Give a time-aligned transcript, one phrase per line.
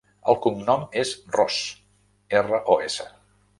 [0.31, 1.59] El cognom és Ros:
[2.43, 3.09] erra, o, essa.